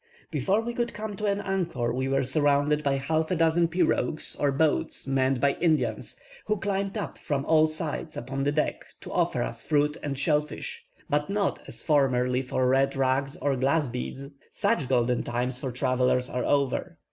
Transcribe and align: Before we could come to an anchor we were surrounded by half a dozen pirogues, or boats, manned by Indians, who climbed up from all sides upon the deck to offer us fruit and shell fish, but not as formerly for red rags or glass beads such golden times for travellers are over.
Before 0.31 0.61
we 0.61 0.73
could 0.73 0.95
come 0.95 1.15
to 1.17 1.27
an 1.27 1.41
anchor 1.41 1.93
we 1.93 2.07
were 2.07 2.23
surrounded 2.23 2.81
by 2.81 2.95
half 2.95 3.29
a 3.29 3.35
dozen 3.35 3.67
pirogues, 3.67 4.35
or 4.39 4.51
boats, 4.51 5.05
manned 5.05 5.39
by 5.39 5.53
Indians, 5.61 6.19
who 6.45 6.57
climbed 6.57 6.97
up 6.97 7.19
from 7.19 7.45
all 7.45 7.67
sides 7.67 8.17
upon 8.17 8.41
the 8.41 8.51
deck 8.51 8.83
to 9.01 9.13
offer 9.13 9.43
us 9.43 9.61
fruit 9.61 9.97
and 10.01 10.17
shell 10.17 10.41
fish, 10.41 10.87
but 11.07 11.29
not 11.29 11.61
as 11.67 11.83
formerly 11.83 12.41
for 12.41 12.67
red 12.67 12.95
rags 12.95 13.37
or 13.37 13.55
glass 13.55 13.85
beads 13.85 14.27
such 14.49 14.89
golden 14.89 15.21
times 15.21 15.59
for 15.59 15.71
travellers 15.71 16.31
are 16.31 16.45
over. 16.45 16.97